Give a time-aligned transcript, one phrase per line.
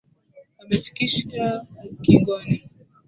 [0.61, 1.45] Amefikisha
[1.93, 2.57] ukingoni